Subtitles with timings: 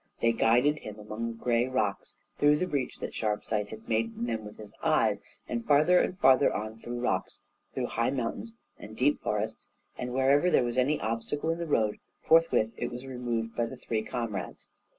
[0.19, 4.25] They guided him among the gray rocks through the breach that Sharpsight had made in
[4.25, 7.39] them with his eyes, and farther and farther on through rocks,
[7.75, 9.69] through high mountains and deep forests,
[9.99, 13.77] and wherever there was any obstacle in the road, forthwith it was removed by the
[13.77, 14.69] three comrades.